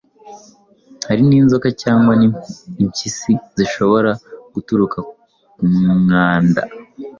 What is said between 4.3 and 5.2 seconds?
guturuka